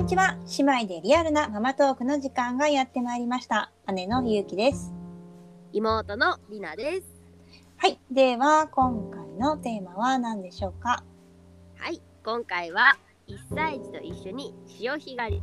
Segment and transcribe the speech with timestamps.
[0.00, 0.38] にちは。
[0.58, 3.70] 姉妹でリアルなママトークの時間がやってまいりました。
[3.92, 4.94] 姉のゆうきです。
[5.74, 7.06] 妹のりなです。
[7.76, 8.00] はい。
[8.10, 11.04] では今回のテーマは何でしょうか？
[11.76, 12.96] はい、今回は
[13.28, 15.42] 1歳児と一緒に潮干狩り。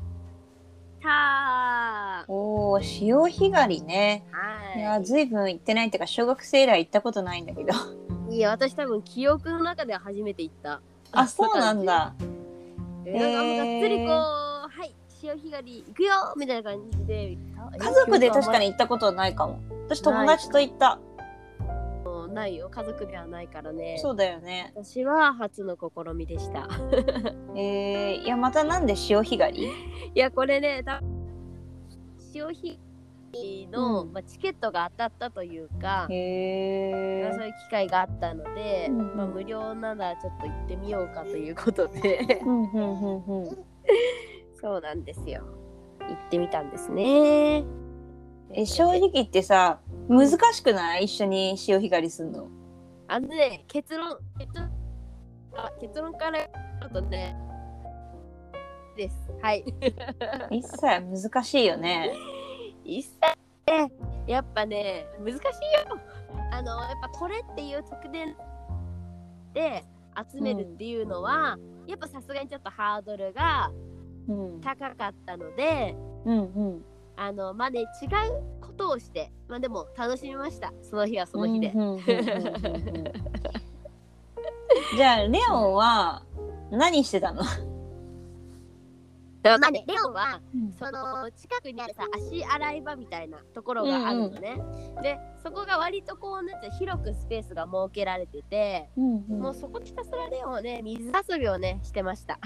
[1.03, 4.25] たおー潮干狩りね。
[4.31, 4.81] はい。
[4.81, 7.73] やずいぶん行ってないっていうか小学生以来行ったことないんだけど。
[8.31, 8.37] い。
[8.37, 10.81] いや、私多分記憶の中では初めて行った。
[11.11, 12.15] あそうなんだ。
[13.05, 14.46] えーなんかがっつりこう、はい、
[15.21, 17.37] 潮干狩り行くよみたいな感じで。
[17.77, 19.59] 家族で確かに行ったことないかも。
[19.87, 20.99] 私友達と行った。
[22.37, 22.69] ないよ。
[22.69, 23.97] 家族ではないからね。
[23.99, 24.71] そうだよね。
[24.75, 26.67] 私は初の試みでした。
[27.55, 29.67] えー、いやまたなんで潮干狩り？
[30.13, 31.01] いや、これね、た
[32.31, 32.79] 潮干
[33.33, 34.13] 狩りの、うん。
[34.13, 39.17] まあ、チケットが当たったというか、へまあそういう機会があったので、うんうん。
[39.17, 42.39] まあ、無料ならちょっと行ってみようかということで。
[42.45, 43.65] うんうんうんうん
[44.59, 45.43] そうなんですよ。
[46.01, 47.63] 行ってみたんですね。
[48.53, 48.65] え。
[48.65, 51.05] 正直言ってさ難しくない？
[51.05, 52.47] 一緒に潮干狩りするの？
[53.07, 54.71] あのね結論結論
[55.55, 57.35] あ結論から言うとね
[58.95, 59.15] です。
[59.41, 59.63] はい。
[60.51, 60.81] 一切
[61.29, 62.13] 難しいよね。
[62.83, 63.11] 一切
[63.67, 63.91] ね。
[64.25, 65.41] やっぱね難しいよ。
[66.51, 68.35] あのやっぱこれっていう特典
[69.53, 69.83] で
[70.31, 74.06] 集めるっていうのは、やっぱさすがにちょっとハードルがうん
[74.63, 76.41] 高かったのでうんう
[76.77, 76.85] ん。
[77.15, 77.87] あのまあね違う
[78.61, 80.71] ことをしてまあでも楽しみました。
[80.83, 81.73] その日はその日で、
[84.95, 86.21] じゃあレオンは
[86.69, 87.41] 何してたの、
[89.43, 90.41] まあねレオンは
[90.77, 94.59] その近くにあるさ足洗い場みたいなところがあるのね、
[95.01, 99.39] でそこが割とこうなんて広くスペースが設けられてて、うんうん。
[99.39, 102.39] もうそこひたすらレオンはね水遊びをねしてました。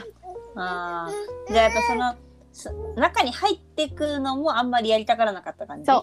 [0.55, 1.53] あー。
[1.53, 2.15] じゃあやっぱその
[2.53, 5.85] そ中に入ってくのもあんまりやりたがらなかった感じ？
[5.85, 6.01] そう。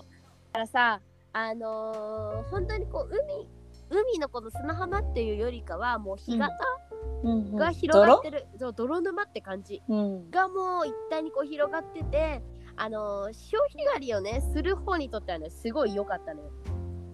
[0.53, 1.01] だからさ
[1.33, 3.47] あのー本当にこう海
[3.91, 6.55] 海のこの砂浜っていうよりかはもう干潟
[6.88, 6.88] うんうん
[7.25, 9.83] が広がってる、そう泥沼って感じ。
[9.89, 10.31] 泥うん。
[10.31, 12.43] がもう一体にこう広がってて
[12.77, 16.51] あのー潮干狩りをねする方にとってはねすごい良かったのよ。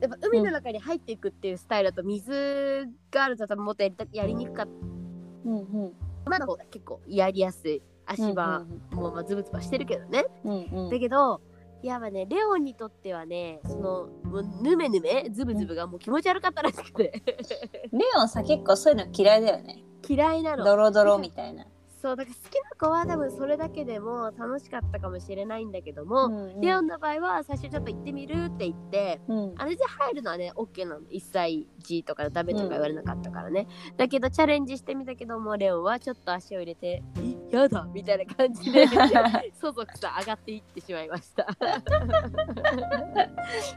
[0.00, 4.72] やっぱ海の中に入っていくっていうスタイルだと水があるともっとやりたやりにくかった。
[5.47, 5.93] うんうん。
[6.26, 7.82] まだ方が結構やりやすい。
[8.06, 10.91] 足場うんもまあズブズブしてるけどね、うんうん。
[10.91, 11.41] だけど
[11.82, 17.22] いやまあねレオンにとってはねそのもうヌメヌメズブズブがもう気持ち悪かったらしくて。
[17.93, 20.65] レオンさ結構そういうの嫌いだよね嫌いなの。
[20.65, 21.65] ドロドロみたいな、
[22.04, 26.60] そうだから好きな子は多分それだけでも楽しかったかもしれないんだけども、うんうん。
[26.60, 29.54] レオンの場合は最初ちょっと行ってみるって言ってうん。
[29.56, 33.66] あれで入るのはね OK なの1歳児とかダメとか言われなかったからね、
[33.97, 38.87] だけどチャレンジしてみたけどもレオンはちょっと足を入れて「えやだ」みたいな感じで
[39.59, 41.47] そそくさ上がっていってしまいました。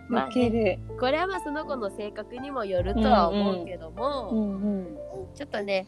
[0.10, 4.98] まあウケねるこれはまあその子の性格にもよるとは思うけども、うんうん。
[5.34, 5.88] ちょっとね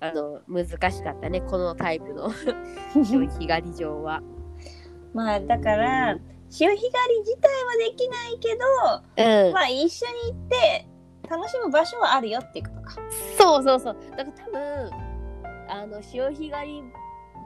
[0.00, 2.30] あの難しかったねこのタイプの。
[3.04, 4.20] 潮干狩り場は。
[5.12, 6.16] まあだから
[6.48, 9.52] 潮干狩り自体はできないけど、うん。
[9.52, 10.86] まあ一緒に行って
[11.28, 12.96] 楽しむ場所はあるよっていうことか。
[13.38, 13.96] そうそうそう。
[14.16, 14.90] だから多分
[15.68, 16.82] あの潮干狩り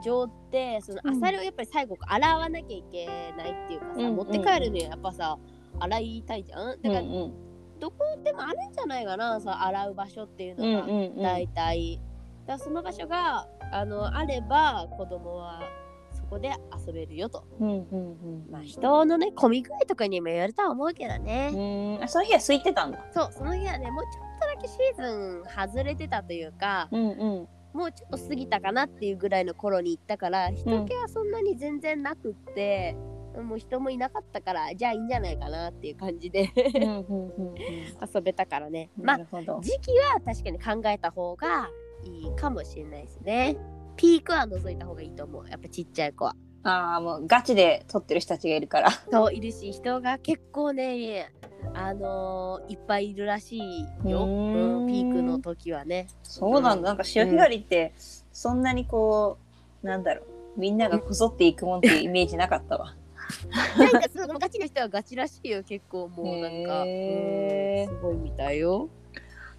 [0.03, 1.17] 場ってそのうん。
[1.17, 3.05] アサリをやっぱり最後洗わなきゃいけ
[3.37, 5.37] ないっていうかさ、うんうん持って帰るにはやっぱさ
[5.79, 6.81] 洗いたいじゃん？
[6.81, 7.07] だから、うん。
[7.07, 7.33] うん
[7.77, 11.21] どこでもあるんじゃないかなその洗う場所っていううんのが、うんうん。
[11.21, 11.99] 大体
[12.45, 15.63] だその場所があのあれば子供は
[16.11, 16.51] そこで
[16.87, 17.45] 遊べるよと。
[17.59, 21.95] うんうんまあ人のね混み具合とかにもよるとは思うけどね、うん。
[21.95, 23.05] うんあその日は空いてたんだ。
[23.13, 27.47] そうその日はねもうちょっとだけシーズン外れてたというかうんうん。
[27.73, 32.95] もうちょっと過ぎたかなっていうぐらいの頃に行ったから人気はそんなに全然なくって、
[33.43, 37.55] もう人もいなかったからじゃあいいんじゃないかなっていう感じでうんうんうんうん。
[38.15, 38.89] 遊べたからね。
[38.97, 39.59] なまあるほど。
[39.61, 41.69] 時期は確かに考えた方が
[42.05, 43.57] いいかもしれないですね。
[43.97, 45.49] ピークは除いた方がいいと思う。
[45.49, 46.35] やっぱちっちゃい子は。
[46.63, 48.91] ああもうガチで撮ってる人たちがいるから。
[49.11, 51.31] そういるし人が結構ね
[51.73, 54.81] あのーいっぱいいるらしいよ、うーん。
[54.81, 56.07] うん、ピークの時はね。
[56.23, 56.89] そうなんだ。
[56.89, 59.37] なんか潮干狩りってそんなにこ
[59.83, 60.59] うなんだろう。
[60.59, 62.95] みんながこぞっていくもんっていうイメージなかったわ。
[63.77, 67.91] なんかそのガチな人はガチらしいよ結構もうなんか、へー。
[67.91, 68.89] うんすごいみたいよ、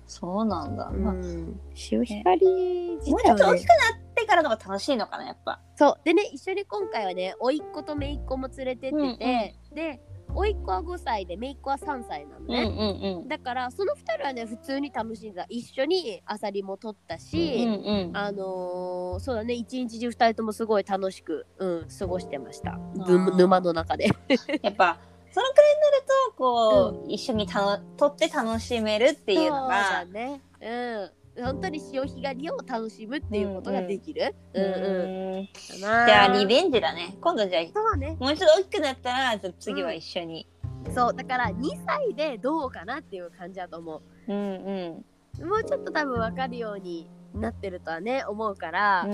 [0.06, 0.90] そうなんだ。
[0.92, 5.60] うまあん、潮干狩り自もうち体は、ねょっと大きく、なってからの方が楽しいのかなやっぱ。
[5.74, 6.00] そう。
[6.04, 9.16] でね一緒に今回はね甥っ子と姪っ子も連れてってて、うんうん。
[9.74, 10.00] で
[10.34, 13.28] 甥っ子は5歳で姪っ子は3歳なのね、うんうんうん。
[13.28, 22.78] だからその2人はね普通に楽しんだ一緒にアサリも取ったし、うんうんあのーそうだね一日中2人ともすごい楽しく、うん、過ごしてました。
[22.96, 24.10] ーぬ沼の中で。
[24.62, 24.98] やっぱ
[25.36, 30.40] そのくらいになるとこう、一緒にたの撮って楽しめるっていうのそうね。
[31.36, 31.44] うん。
[31.44, 34.34] 本当に潮干狩りを楽しむっていうことができる。
[34.54, 34.64] うん。
[34.64, 34.66] う
[35.42, 37.18] ん、じゃあリベンジだね。
[37.20, 38.16] 今度じゃあそうね。
[38.18, 40.48] もうちょっと大きくなったら次は一緒に、
[40.94, 44.32] そうだから2歳でどうかなっていう感じだと思う。
[44.32, 45.04] ん、うん。
[45.42, 47.10] うもうちょっと多分分かるように
[47.40, 49.10] なってるとはね思うから、うん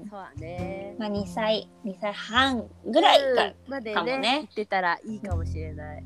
[0.00, 0.08] うん。
[0.08, 0.94] そうだね。
[0.98, 4.30] まあ2歳2歳半ぐらいか、うんまでねね。
[4.40, 6.04] 言ってたらいいかもしれない。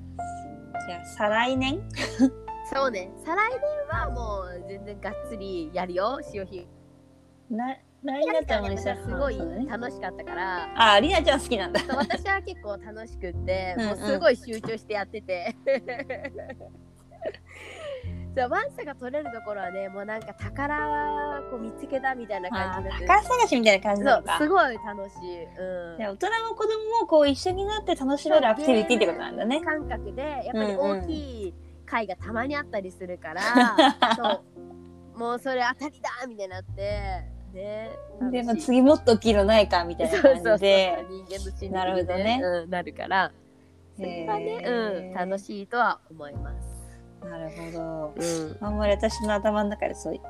[0.87, 1.81] じゃあ再来年？
[2.75, 3.61] そうね再来年
[4.00, 6.67] はもう全然がっつりやるよ潮干
[7.50, 9.38] な来年だったらもう2私歳はすごい
[9.69, 10.93] 楽しかったから。
[10.94, 11.81] ありなちゃん好きなんだ。
[11.88, 13.88] 私は結構楽しくってうんうん。
[13.88, 15.55] もうすごい集中してやってて
[18.34, 24.38] そうワンサが取れるところはねもうなんか宝こう見つけたみたいなあ感じになって宝探しみたいな感じなのか。
[24.38, 25.99] そうすごい楽しい、うん。
[25.99, 29.61] 大人も子供もこう一緒になって楽しめるアクティビティってことなんだね。
[29.61, 33.43] 感覚でやっぱり大きい貝がたまにあったりするから、
[34.17, 34.43] そ
[35.17, 35.19] う。
[35.19, 37.90] もうそれ当たりだみたいになってね
[38.31, 41.05] でも次もっと大きいのないかみたいな感じで。
[41.11, 42.40] 人間の心理でなるほどね。
[42.43, 43.31] うん、なるから。
[43.94, 46.72] それはね、うん、楽しいとは思います。
[47.25, 48.13] なるほど。
[48.17, 50.21] うん、あんまり私の頭の中でそういう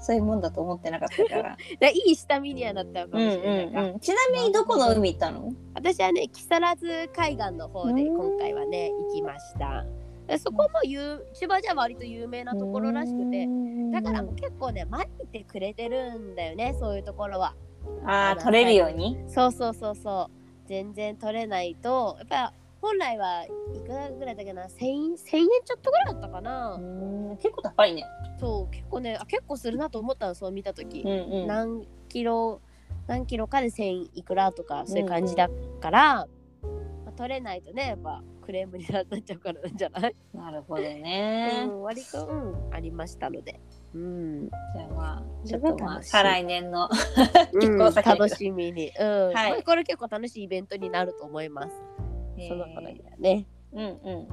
[0.00, 1.56] そういうもんだと思ってなかったから。
[1.80, 4.00] でいい下見にはなったのかうんもしれないか、うんうん。
[4.00, 5.52] ちなみにどこの海行ったの？
[5.74, 9.84] 私はね木更津海岸の方でうん今回はね行きました
[10.26, 13.48] でそこも有千葉じゃ割と有名なところらしくて
[13.92, 17.54] だからもう結構ね巻いてくれてるんだよねそういうところは
[18.04, 19.16] ああ取れるように？
[19.26, 23.44] そうそうそうそう全然取れないとやっぱ本来は
[23.74, 28.04] いくらぐらいだっけな？1000円1000円ちょっとぐらいだったかな、うん結構高いね。
[28.40, 31.00] そう結構ねあ結構するなと思ったのそう見た時。
[31.00, 31.10] う、ん
[31.40, 31.46] うん。
[31.46, 32.60] 何キロ
[33.06, 35.48] 何キロかで1000いくらとかそういう感じだ
[35.80, 36.26] から、ま
[37.08, 41.64] あ、取れないとねやっぱクレームになっちゃうからなんじゃない、なるほどね。
[41.66, 43.60] うん、割と、うん、ありましたので、
[43.94, 46.88] うん、じゃあまあちそょっとまあ再来年の
[47.52, 49.32] うん構先だけど楽しみに、うん。
[49.34, 49.50] はい。
[49.52, 51.72] まあこれ結構楽しいイベントになると思います、
[52.46, 54.28] その頃にはねうんうん。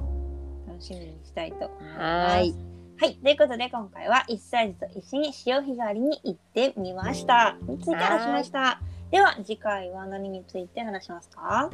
[0.66, 1.98] 楽しみにしたいと思います。
[1.98, 2.54] はーい。
[2.98, 3.14] はい。
[3.16, 7.56] ということで、今回は1歳児と一緒に潮干狩りに行ってみました。
[7.62, 8.80] について話しました。
[9.10, 11.70] では、次回は何について話しますか？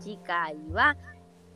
[0.00, 0.96] 次回は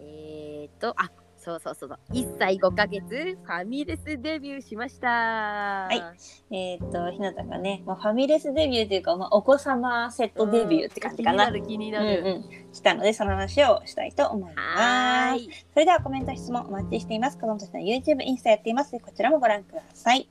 [0.01, 1.11] えー、とあ
[1.45, 3.03] そうそうそうそう1歳5ヶ月
[3.43, 11.51] ファミレスデビューしましたはいえっ、と、ひなたがね、まあ、ファミレスデビューというか、まあ、お子様セットデビューって感じかな。
[11.51, 15.67] 気になる気にうんなる、うん、したので、その話をしたいと思いはます。
[15.73, 17.39] それではコメント、質問お待ちしています。
[17.39, 18.93] 子供たちの YouTube、インスタやっています。
[19.01, 20.29] こちらもご覧ください。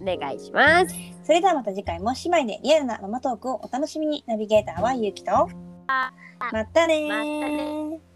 [0.00, 0.94] お願いします
[1.24, 4.24] それではまた次回も姉妹でリアルなママトークをお楽しみに。
[4.26, 5.32] ナビゲーターはゆうきと。
[5.32, 8.07] またねーまたね